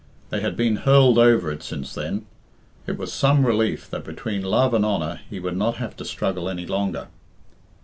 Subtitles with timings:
[0.31, 2.25] They had been hurled over it since then.
[2.87, 6.49] It was some relief that between love and honour he would not have to struggle
[6.49, 7.09] any longer.